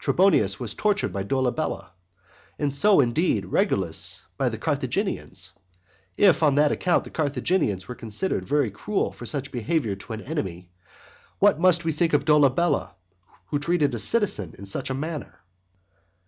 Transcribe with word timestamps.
Trebonius 0.00 0.58
was 0.58 0.74
tortured 0.74 1.12
by 1.12 1.22
Dolabella, 1.22 1.92
and 2.58 2.74
so, 2.74 2.98
indeed, 2.98 3.44
was 3.44 3.52
Regulus 3.52 4.22
by 4.36 4.48
the 4.48 4.58
Carthaginians. 4.58 5.52
If 6.16 6.42
on 6.42 6.56
that 6.56 6.72
account 6.72 7.04
the 7.04 7.10
Carthaginians 7.10 7.86
were 7.86 7.94
considered 7.94 8.44
very 8.44 8.72
cruel 8.72 9.12
for 9.12 9.24
such 9.24 9.52
behaviour 9.52 9.94
to 9.94 10.14
an 10.14 10.20
enemy, 10.20 10.72
what 11.38 11.60
must 11.60 11.84
we 11.84 11.92
think 11.92 12.12
of 12.12 12.24
Dolabella, 12.24 12.96
who 13.50 13.60
treated 13.60 13.94
a 13.94 14.00
citizen 14.00 14.56
in 14.58 14.66
such 14.66 14.90
a 14.90 14.94
manner? 14.94 15.44